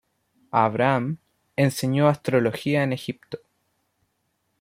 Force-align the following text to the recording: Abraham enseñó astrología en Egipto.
Abraham 0.53 1.19
enseñó 1.55 2.07
astrología 2.07 2.81
en 2.81 2.91
Egipto. 2.91 3.37